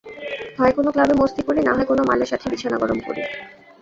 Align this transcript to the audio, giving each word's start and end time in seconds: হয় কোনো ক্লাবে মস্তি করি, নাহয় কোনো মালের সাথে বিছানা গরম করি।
হয় 0.57 0.73
কোনো 0.77 0.89
ক্লাবে 0.93 1.13
মস্তি 1.21 1.41
করি, 1.47 1.59
নাহয় 1.63 1.87
কোনো 1.87 2.01
মালের 2.09 2.29
সাথে 2.31 2.45
বিছানা 2.51 2.77
গরম 2.77 2.99
করি। 3.07 3.21